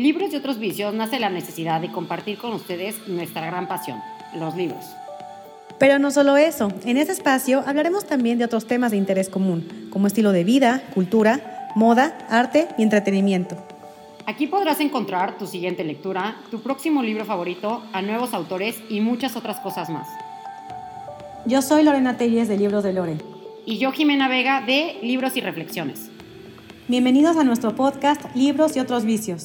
[0.00, 4.00] Libros y otros vicios nace la necesidad de compartir con ustedes nuestra gran pasión,
[4.34, 4.82] los libros.
[5.78, 9.90] Pero no solo eso, en este espacio hablaremos también de otros temas de interés común,
[9.90, 13.62] como estilo de vida, cultura, moda, arte y entretenimiento.
[14.24, 19.36] Aquí podrás encontrar tu siguiente lectura, tu próximo libro favorito, a nuevos autores y muchas
[19.36, 20.08] otras cosas más.
[21.44, 23.18] Yo soy Lorena Telles de Libros de Lore.
[23.66, 26.10] Y yo Jimena Vega de Libros y Reflexiones.
[26.88, 29.42] Bienvenidos a nuestro podcast Libros y otros vicios.